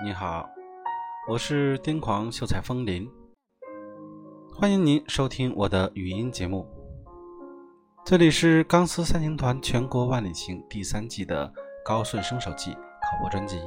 [0.00, 0.48] 你好，
[1.26, 3.10] 我是癫狂秀才风林，
[4.54, 6.64] 欢迎您收听我的语音节目。
[8.04, 11.52] 这里是钢丝三星团全国万里行第三季的
[11.84, 13.60] 高顺生手记考播专辑，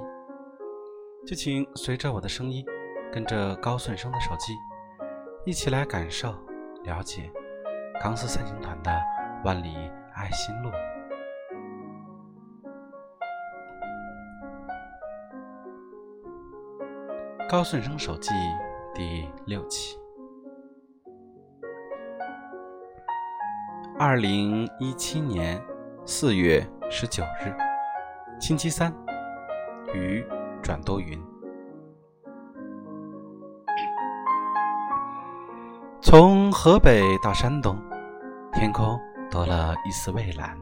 [1.28, 2.66] 就请随着我的声音，
[3.12, 4.54] 跟着高顺生的手机，
[5.46, 6.34] 一起来感受、
[6.86, 7.30] 了解
[8.02, 9.02] 钢丝三星团的
[9.44, 9.76] 万里
[10.16, 10.72] 爱心路。
[17.52, 18.30] 高顺生手记
[18.96, 20.00] 第六期，
[24.00, 25.62] 二零一七年
[26.06, 27.54] 四月十九日，
[28.40, 28.96] 星期三，
[29.94, 30.26] 雨
[30.64, 31.22] 转多云。
[36.02, 37.78] 从河北到山东，
[38.54, 38.98] 天空
[39.30, 40.58] 多了一丝蔚蓝，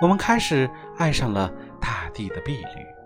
[0.00, 0.66] 我们开始
[0.96, 2.99] 爱上了大地的碧绿。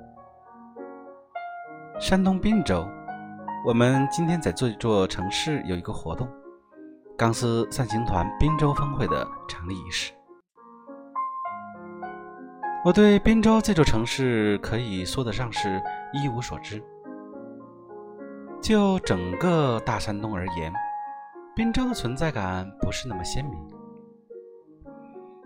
[2.05, 2.87] 山东滨州，
[3.65, 6.29] 我们今天在这座城市有一个活动——
[7.17, 10.13] 钢丝散行团滨州分会的成立仪式。
[12.85, 15.83] 我对滨州这座城市可以说得上是
[16.13, 16.85] 一无所知。
[18.61, 20.71] 就整个大山东而言，
[21.57, 23.59] 滨州的存在感不是那么鲜明。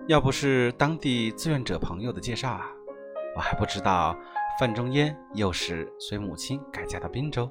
[0.08, 2.66] 要不是当地志愿者朋友的介绍啊，
[3.36, 4.16] 我还不知道。
[4.58, 7.48] 范仲淹幼时随母亲改嫁到滨州，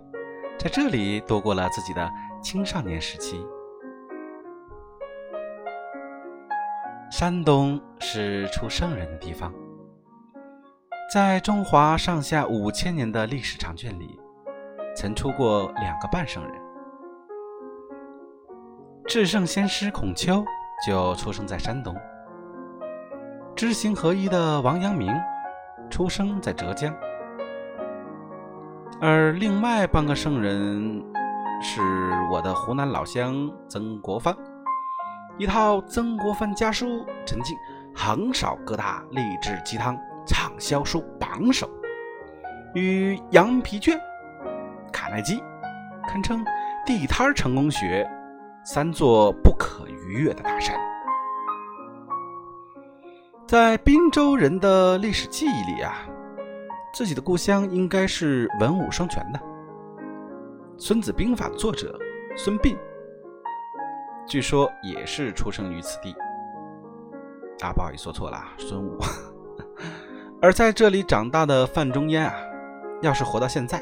[0.59, 2.11] 在这里度过了自己的
[2.43, 3.47] 青少年时期。
[7.09, 9.53] 山东是出圣人的地方，
[11.13, 14.19] 在中华上下五千年的历史长卷里，
[14.93, 16.53] 曾出过两个半圣人。
[19.05, 20.43] 至圣先师孔丘
[20.85, 21.95] 就出生在山东，
[23.55, 25.09] 知行合一的王阳明。
[25.89, 26.93] 出生在浙江，
[29.01, 31.03] 而另外半个圣人
[31.61, 31.81] 是
[32.31, 34.35] 我的湖南老乡曾国藩。
[35.37, 36.87] 一套《曾国藩家书》
[37.25, 37.55] 曾经
[37.95, 41.69] 横扫各大励志鸡汤畅销书榜首，
[42.73, 43.95] 与《羊皮卷》
[44.91, 45.35] 《卡耐基》
[46.07, 46.43] 堪称
[46.85, 48.09] 地摊成功学
[48.63, 50.75] 三座不可逾越的大山。
[53.47, 56.05] 在滨州人的历史记忆里啊，
[56.93, 59.39] 自己的故乡应该是文武双全的。
[60.77, 61.97] 《孙子兵法》作者
[62.35, 62.75] 孙膑，
[64.27, 66.13] 据说也是出生于此地。
[67.61, 68.99] 啊，不好意思，说错了，孙武。
[70.41, 72.33] 而在这里长大的范仲淹啊，
[73.01, 73.81] 要是活到现在，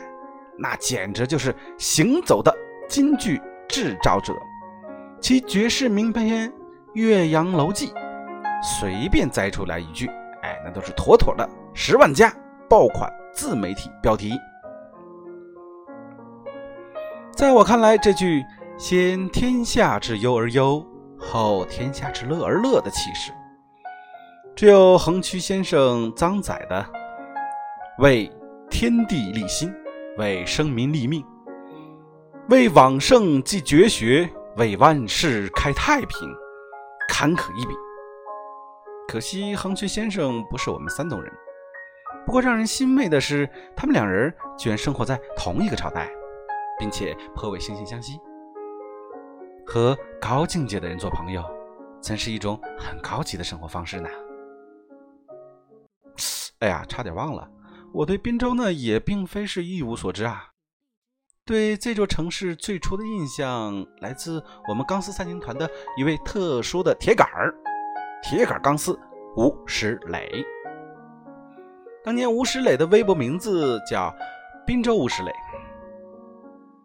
[0.60, 2.56] 那简直就是行走的
[2.88, 4.32] 京剧制造者。
[5.20, 6.52] 其绝世名篇
[6.94, 7.88] 《岳阳楼记》。
[8.66, 10.08] 随便摘出来一句，
[10.42, 12.34] 哎，那都是妥妥的十万加
[12.68, 14.34] 爆款自媒体标题。
[17.32, 18.44] 在我看来，这句
[18.76, 20.84] “先天下之忧而忧，
[21.20, 23.32] 后天下之乐而乐”的气势，
[24.56, 26.84] 只有横渠先生张载的
[28.00, 28.32] “为
[28.70, 29.72] 天地立心，
[30.18, 31.24] 为生民立命，
[32.50, 34.28] 为往圣继绝学，
[34.58, 36.28] 为万世开太平”
[37.08, 37.74] 坎坷一笔。
[39.08, 41.32] 可惜横渠先生不是我们山东人。
[42.26, 46.10] 不过让人欣慰的是，他们两人居然生活在同一个朝代，
[46.80, 48.20] 并且颇为惺惺相惜。
[49.66, 51.44] 和高境界的人做朋友，
[52.02, 54.10] 真是一种很高级的生活方式呢。
[56.60, 57.48] 哎呀，差点忘了，
[57.94, 60.52] 我对滨州呢也并非是一无所知啊。
[61.46, 67.54] 对这座城市最初的印象，来自我们钢丝三星团的一位特殊的铁杆儿。
[68.28, 69.00] 铁杆钢丝
[69.38, 70.44] 吴石磊，
[72.04, 74.12] 当年吴石磊的微博名字叫
[74.66, 75.32] 滨州吴石磊，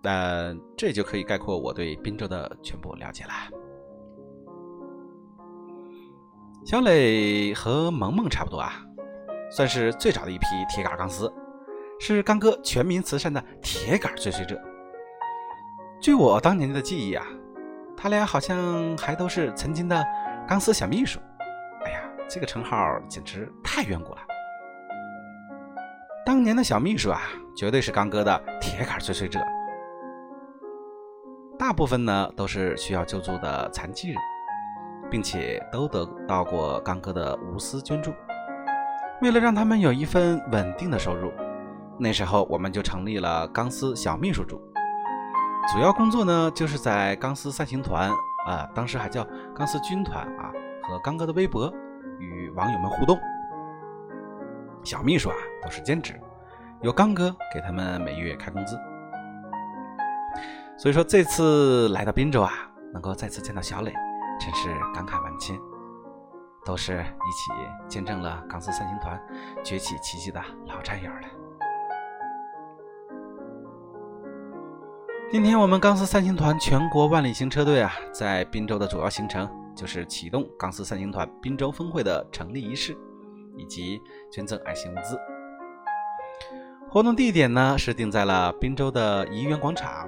[0.03, 3.31] 那这就可以概括我对滨州的全部了解了。
[6.66, 8.75] 小磊和萌萌差不多啊，
[9.51, 11.33] 算是最早的一批铁杆钢丝，
[11.98, 14.60] 是刚哥全民慈善的铁杆追随者。
[16.03, 17.27] 据我当年的记忆啊，
[17.97, 20.04] 他俩好像还都是曾经的
[20.47, 21.19] 钢丝小秘书。
[22.32, 24.18] 这个称号简直太远古了。
[26.24, 27.21] 当年的小秘书啊，
[27.56, 29.41] 绝对是刚哥的铁杆追随者。
[31.59, 34.18] 大部分呢都是需要救助的残疾人，
[35.10, 38.12] 并且都得到过刚哥的无私捐助。
[39.21, 41.32] 为了让他们有一份稳定的收入，
[41.98, 44.62] 那时候我们就成立了钢丝小秘书组。
[45.72, 48.09] 主要工作呢就是在钢丝三行团
[48.47, 50.53] 啊，当时还叫钢丝军团啊，
[50.84, 51.72] 和刚哥的微博。
[52.21, 53.19] 与网友们互动，
[54.84, 56.15] 小秘书啊都是兼职，
[56.83, 58.78] 由刚哥给他们每月开工资。
[60.78, 62.53] 所以说这次来到滨州啊，
[62.93, 63.93] 能够再次见到小磊，
[64.39, 65.59] 真是感慨万千，
[66.65, 67.51] 都是一起
[67.89, 69.21] 见证了钢丝三星团
[69.65, 71.21] 崛起奇迹的老战友了。
[75.31, 79.49] 今天我们钢丝三星团全国万里行车队啊，在滨州的主要行程
[79.80, 82.94] 就是启动钢丝三星团滨州分会的成立仪式，
[83.56, 83.98] 以及
[84.30, 85.18] 捐赠爱心物资。
[86.91, 90.06] 活动地点呢是定在了滨州的怡园广场。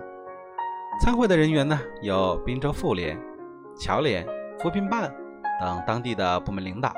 [1.00, 3.18] 参会的人员呢，有滨州妇联、
[3.80, 4.26] 侨联、
[4.58, 5.10] 扶贫办
[5.58, 6.92] 等当地的部门领导，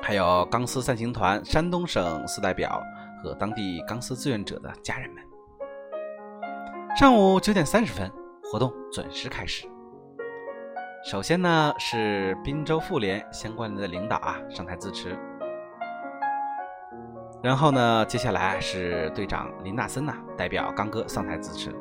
[0.00, 2.82] 还有钢丝三星团山东省四代表
[3.22, 5.22] 和当地钢丝志愿者的家人们。
[6.96, 8.10] 上午九点三十分，
[8.44, 9.68] 活动准时开始。
[11.04, 15.18] 首先呢，是滨州妇联相关的领导啊上台致辞，
[17.42, 21.74] 然后呢，接下来是队长林纳森呐代表刚哥上台致辞。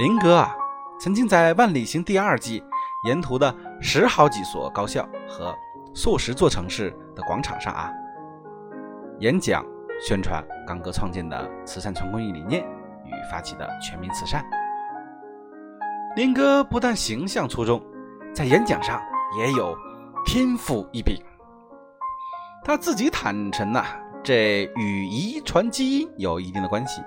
[0.00, 0.56] 林哥啊，
[0.98, 2.64] 曾经在万里行第二季
[3.06, 5.54] 沿途的十好几所高校和
[5.94, 7.92] 数十座城市的广场上啊，
[9.20, 9.64] 演讲
[10.00, 12.60] 宣传刚哥创建的慈善纯公益理念
[13.04, 14.44] 与发起的全民慈善。
[16.16, 17.82] 林哥不但形象出众，
[18.32, 19.02] 在演讲上
[19.36, 19.76] 也有
[20.24, 21.16] 天赋异禀。
[22.62, 23.84] 他自己坦诚呐，
[24.22, 27.02] 这与遗传基因有一定的关系。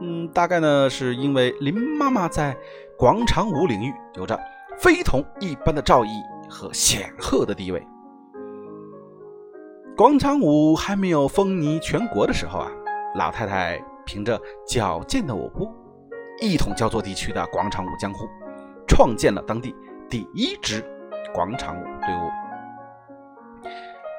[0.00, 2.56] 嗯，大概呢，是因为林妈妈在
[2.98, 4.38] 广场舞领域有着
[4.78, 7.86] 非同一般的造诣和显赫的地位。
[9.94, 12.70] 广场舞还没有风靡全国的时候啊，
[13.14, 15.70] 老太太凭着矫健的舞步，
[16.40, 18.28] 一统焦作地区的广场舞江湖，
[18.86, 19.74] 创建了当地
[20.08, 20.84] 第一支
[21.32, 22.30] 广场舞队伍。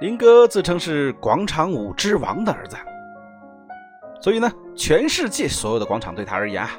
[0.02, 2.76] 林哥自称是广场舞之王的儿子。
[4.22, 6.72] 所以呢，全世界所有的广场对他而言啊，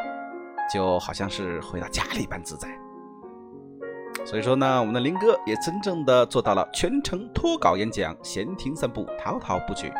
[0.72, 2.68] 就好像是回到家里般自在。
[4.24, 9.92] 所以说呢，我们的林哥也真正的做到了全程脱稿演讲，闲庭散步，滔滔不绝。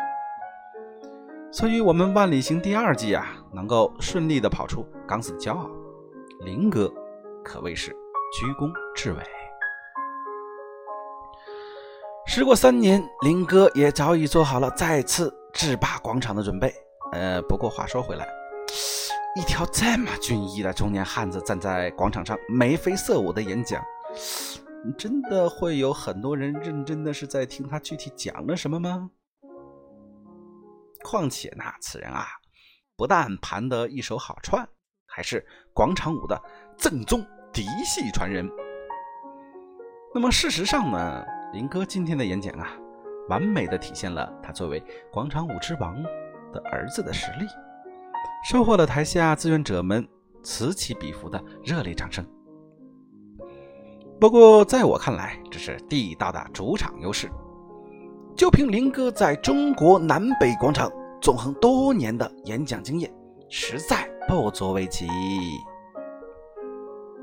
[1.57, 5.67] 所以，我们万里行第二季啊，能够顺利的跑出钢丝的骄傲，
[6.41, 6.87] 林哥
[7.43, 7.89] 可谓是
[8.31, 9.23] 居功至伟。
[12.27, 16.71] 时过三年，林哥也早已做好了再次制霸广场的准备。
[17.13, 18.29] 呃，不过话说回来，
[19.35, 23.83] 一条这么俊逸的中年汉子站在广场上眉飞色舞的演讲，
[24.95, 29.09] 真的会有很多人认真的是在听他具体讲了什么吗？
[31.09, 32.27] 况且那此人啊，
[32.97, 34.67] 不但盘得一手好串，
[35.05, 36.37] 还是广场舞的
[36.77, 38.45] 正宗嫡系传人。
[40.13, 42.69] 那么事实上呢，林哥今天的演讲啊，
[43.29, 45.95] 完美的体现了他作为广场舞之王。
[46.53, 47.45] 的儿子的实力，
[48.49, 50.07] 收获了台下志愿者们
[50.41, 52.25] 此起彼伏的热烈掌声。
[54.17, 57.29] 不过，在我看来，这是地道的主场优势。
[58.37, 60.89] 就凭林哥在中国南北广场
[61.21, 63.11] 纵横多年的演讲经验，
[63.49, 65.07] 实在不足为奇。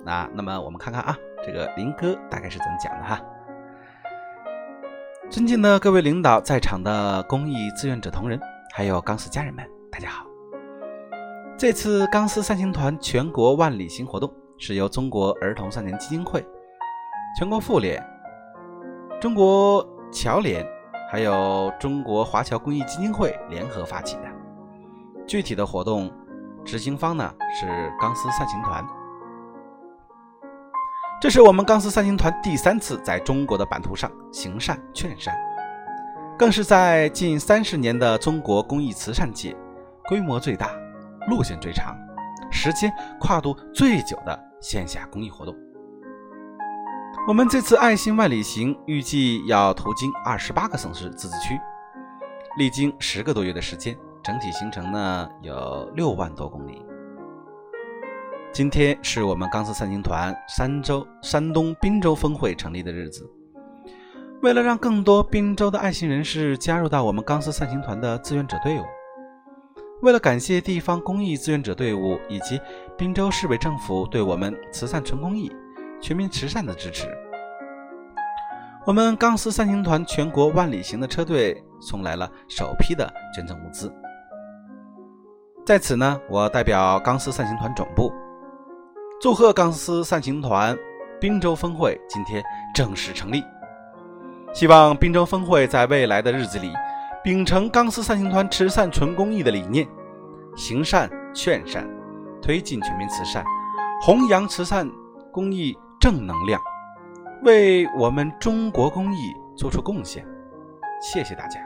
[0.04, 3.20] 那，那么我们看看啊，这个林哥大概是怎么讲的哈？
[5.30, 8.40] 尊敬的各位领导，在场的公益志愿者同仁。
[8.76, 10.26] 还有钢丝家人们，大家好！
[11.56, 16.44] 这次钢丝三星团全国万里行活动是由中国儿童少年基金会、
[17.38, 18.04] 全国妇联、
[19.20, 20.66] 中国侨联，
[21.14, 24.22] 还有中国华侨公益基金会联合发起的。
[25.24, 26.12] 具体的活动
[26.64, 28.84] 执行方呢是钢丝三行团。
[31.20, 35.32] 这是我们钢丝三行团第三次在中国的版图上行善劝善。
[36.36, 39.56] 更是在近三十年的中国公益慈善界，
[40.08, 40.72] 规模最大、
[41.28, 41.96] 路线最长、
[42.50, 45.54] 时间跨度最久的线下公益活动。
[47.26, 51.58] 我们这次爱心万里行预计要途经二十八个省市自治区，
[52.58, 56.84] 历经十个多月的时间，整体行程呢有六万多公里。
[58.52, 63.26] 今天是我们钢丝三星团山州山东滨州分会成立的日子。
[64.42, 68.84] 为了让更多滨州的爱心人士加入到我们钢丝三星团的志愿者队伍，
[70.02, 72.60] 为了感谢地方公益志愿者队伍以及
[72.98, 75.50] 滨州市委政府对我们慈善纯公益、
[76.04, 77.08] 全民慈善的支持，
[78.84, 83.90] 我们钢丝三星团全国万里行的车队送来了首批的捐赠物资。
[85.64, 88.12] 在此呢，我代表钢丝三星团总部，
[89.18, 90.76] 祝贺钢丝三星团
[91.18, 92.44] 滨州分会今天
[92.74, 93.42] 正式成立。
[94.52, 96.70] 希望滨州分会在未来的日子里，
[97.24, 99.88] 秉承钢丝三星团慈善纯公益的理念，
[100.54, 101.88] 行善劝善，
[102.42, 103.42] 推进全民慈善，
[104.02, 104.86] 弘扬慈善
[105.32, 106.60] 公益正能量，
[107.44, 110.22] 为我们中国公益做出贡献。
[111.00, 111.58] 谢谢大家。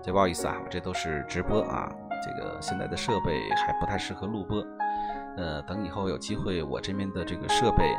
[0.00, 1.90] 这 不好意思啊，我这都是直播啊，
[2.22, 4.64] 这个现在的设备还不太适合录播。
[5.36, 7.92] 呃，等以后有机会，我这边的这个设备。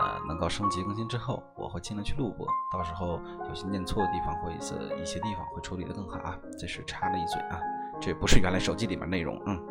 [0.00, 2.44] 呃，能够升级更新之后，我会尽量去录播。
[2.72, 4.56] 到时候有些念错的地方或者
[4.96, 6.36] 一些地方会处理的更好啊。
[6.58, 7.60] 这是插了一嘴啊，
[8.00, 9.40] 这不是原来手机里面内容。
[9.46, 9.64] 嗯，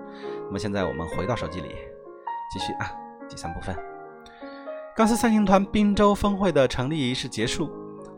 [0.45, 1.75] 那么现在我们回到手机里，
[2.53, 2.89] 继续啊。
[3.29, 3.75] 第三部分，
[4.95, 7.71] 钢丝三星团滨州峰会的成立仪式结束，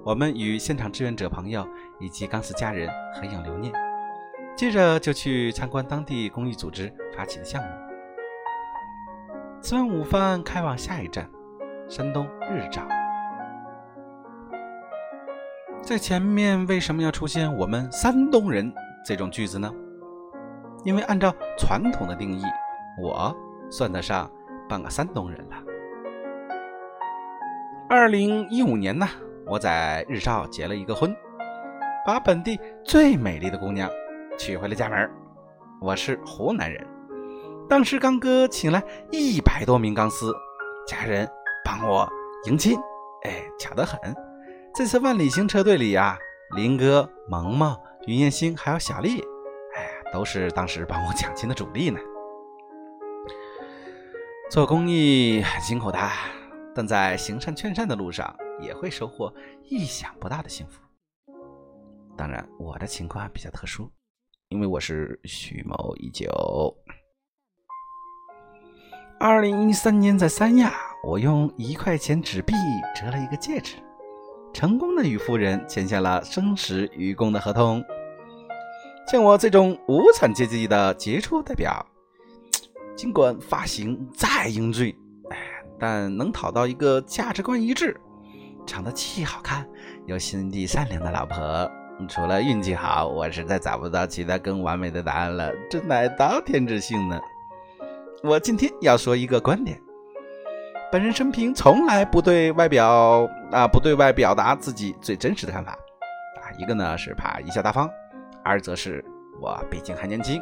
[0.04, 1.68] 我们与现场志愿者朋友
[2.00, 3.74] 以及钢丝家人合影留念，
[4.56, 7.70] 接着就去参观当地公益组织发起的项目。
[9.62, 11.30] 吃完午饭，开往下一站。
[11.90, 12.88] 山东日照，
[15.82, 18.74] 在前面为什么要出现“我们山东人”
[19.06, 19.70] 这种句子呢？
[20.86, 22.44] 因为按照传统的定义，
[23.02, 23.36] 我
[23.70, 24.32] 算得上
[24.68, 25.56] 半个山东人了。
[27.90, 29.08] 二零一五年呢，
[29.46, 31.16] 我在日照结了一个婚，
[32.06, 33.90] 把本地最美丽的姑娘
[34.38, 35.10] 娶回了家门。
[35.82, 36.86] 我是湖南人，
[37.70, 40.34] 当时刚哥请来一百多名钢丝
[40.88, 41.30] 家人。
[41.64, 42.12] 帮我
[42.46, 42.76] 迎亲，
[43.24, 44.00] 哎，巧得很。
[44.74, 46.18] 这次万里行车队里呀，
[46.56, 47.78] 林哥、萌萌、
[48.08, 49.22] 云艳星还有小丽，
[49.76, 52.00] 哎，都是当时帮我抢亲的主力呢。
[54.52, 55.98] 做公益很辛苦的，
[56.76, 60.82] 但在行善劝善的路上，也会收获意想不到的幸福。
[62.18, 63.90] 当然，我的情况比较特殊，
[64.50, 66.28] 因为我是蓄谋已久。
[69.22, 70.74] 二零一三年在三亚。
[71.08, 72.54] 我用一块钱纸币
[72.94, 73.78] 折了一个戒指，
[74.54, 77.82] 成功的与夫人签下了生死与共的合同。
[79.08, 81.84] 像我这种无产阶级的杰出代表，
[83.02, 84.96] 尽管发型再英俊，
[85.32, 85.38] 哎，
[85.80, 88.00] 但能讨到一个价值观一致、
[88.64, 89.68] 长得既好看
[90.06, 91.68] 又心地善良的老婆，
[92.08, 95.52] 除了运气好，我实在找不到其他更完美的答案了。
[95.68, 97.20] 这乃大天之幸呢！
[98.22, 99.82] 我今天要说一个观点。
[100.92, 106.54] 本人生平从来不对外表啊，不对外表达自己最真实的看法啊。
[106.60, 107.90] 一个呢是怕贻笑大方，
[108.44, 109.04] 二则是
[109.42, 110.40] 我毕竟还年轻，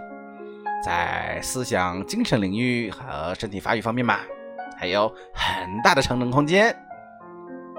[0.84, 4.20] 在思想精神领域和身体发育方面嘛，
[4.78, 6.72] 还有很大的成长空间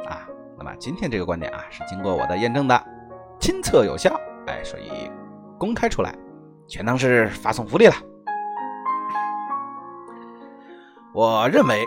[0.06, 0.26] 啊。
[0.58, 2.84] 那么今天这个观点啊，是经过我的验证的，
[3.38, 4.14] 亲测有效，
[4.46, 5.10] 哎，所以
[5.58, 6.14] 公开出来，
[6.68, 7.94] 全当是发送福利了。
[11.14, 11.86] 我认为。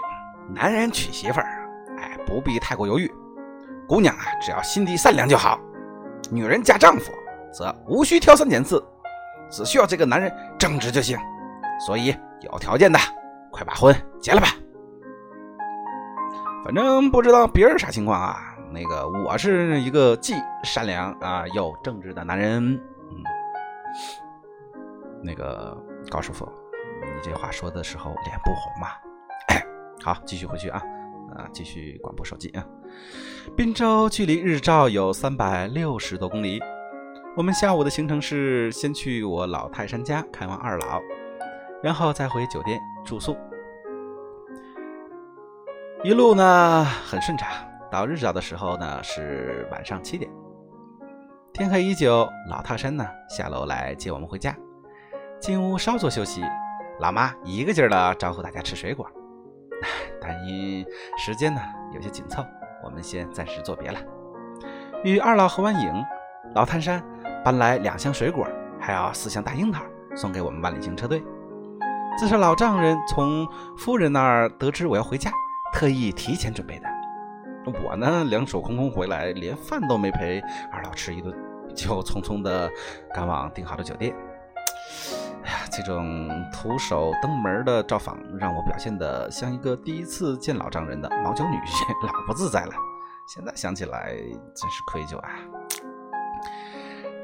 [0.54, 3.10] 男人娶媳妇儿，哎，不必太过犹豫。
[3.88, 5.58] 姑娘啊，只要心地善良就好。
[6.30, 7.14] 女人嫁丈夫，
[7.50, 8.86] 则无需挑三拣四，
[9.54, 11.16] 只需要这个男人正直就行。
[11.86, 12.98] 所以有条件的，
[13.52, 14.48] 快把婚结了吧。
[16.66, 18.36] 反正不知道别人啥情况啊。
[18.72, 20.34] 那个我是一个既
[20.64, 22.64] 善良啊又正直的男人。
[22.64, 23.24] 嗯，
[25.22, 25.78] 那个
[26.10, 26.46] 高师傅，
[27.02, 28.88] 你这话说的时候脸不红吗？
[30.04, 30.82] 好，继续回去啊，
[31.36, 32.66] 啊，继续广播手机啊。
[33.56, 36.60] 滨州距离日照有三百六十多公里。
[37.36, 41.02] 我们下午的行程是先去我老泰山家看望二老，
[41.82, 43.36] 然后再回酒店住宿。
[46.04, 47.50] 一路呢很顺畅，
[47.90, 50.30] 到日照的时候呢是晚上七点。
[51.52, 54.56] 天黑已久，老泰山呢下楼来接我们回家。
[55.40, 56.44] 进屋稍作休息，
[57.00, 59.10] 老妈一个劲儿的招呼大家吃水果。
[60.22, 60.86] 但因
[61.18, 61.60] 时间呢
[61.96, 62.46] 有些紧凑，
[62.84, 64.00] 我们先暂时作别了。
[65.04, 65.92] 与二老合完影，
[66.54, 67.04] 老泰山
[67.44, 68.48] 搬来两箱水果，
[68.80, 69.84] 还有四箱大樱桃，
[70.16, 71.22] 送给我们万里行车队。
[72.18, 73.46] 这是老丈人从
[73.78, 75.30] 夫人那儿得知我要回家，
[75.74, 76.88] 特意提前准备的。
[77.84, 80.40] 我呢两手空空回来，连饭都没陪
[80.72, 81.36] 二老吃一顿，
[81.76, 82.72] 就匆匆的
[83.14, 84.16] 赶往订好的酒店。
[85.44, 92.74] 哎呀，这种徒手登门的造访，让我表现的像一个第一次见老丈人的毛脚女婿， 老不自在了。
[93.28, 95.30] 现在想起来真是愧疚啊。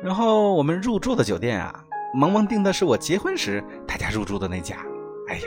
[0.04, 4.78] 然后我们入住的酒店啊，萌萌订的是我结婚时大家入住的那家。
[5.28, 5.42] 哎呀，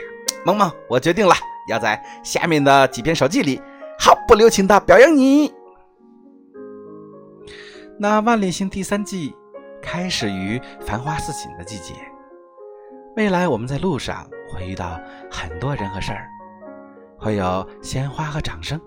[0.45, 1.33] 萌萌，我决定了，
[1.67, 3.61] 要在下面的几篇手记里
[3.99, 5.51] 毫不留情的表扬你。
[7.99, 9.35] 那万里行第三季
[9.81, 11.93] 开始于繁花似锦的季节。
[13.15, 16.27] 未来我们在路上会遇到很多人和事儿，
[17.17, 18.79] 会有鲜花和掌声，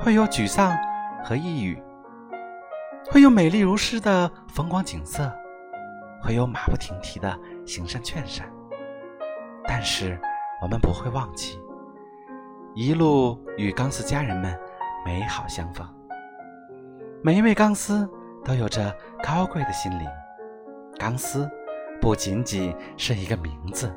[0.00, 0.76] 会有沮丧
[1.22, 1.80] 和抑郁，
[3.08, 5.32] 会有美丽如诗的风光景色，
[6.22, 8.50] 会有马不停蹄的行善劝善。
[9.66, 10.20] 但是
[10.62, 11.60] 我们不会忘记，
[12.74, 14.58] 一路与钢丝家人们
[15.04, 15.86] 美好相逢。
[17.22, 18.08] 每一位钢丝
[18.44, 20.06] 都有着高贵的心灵。
[20.98, 21.48] 钢丝
[22.00, 23.92] 不仅仅是一个名字，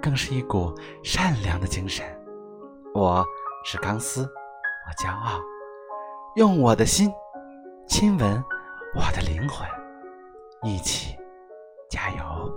[0.00, 2.06] 更是一股善良的精神。
[2.94, 3.24] 我
[3.64, 5.40] 是钢丝，我骄傲，
[6.36, 7.10] 用我的心。
[7.88, 8.44] 亲吻
[8.94, 9.66] 我的灵魂，
[10.62, 11.16] 一起
[11.88, 12.54] 加油！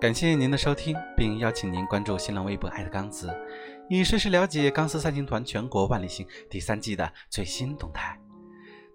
[0.00, 3.32] 感谢您的收听，并邀请您关注新浪微博“爱的钢子”，
[3.88, 8.18] 以实时了解钢丝三星团全国万里行第三季的最新动态。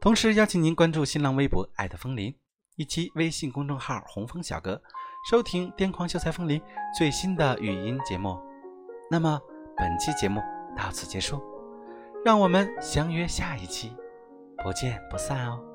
[0.02, 2.36] 同时，邀请您关注新浪微博“爱的风铃”
[2.76, 4.80] 以及微信公众号“红枫小哥”，
[5.32, 6.60] 收听《癫狂秀才风铃》
[6.96, 8.38] 最新的语音节目。
[9.10, 9.42] 那么，
[9.78, 10.42] 本期节目
[10.76, 11.55] 到此结束。
[12.26, 13.96] 让我们相约下一期，
[14.64, 15.75] 不见不散哦。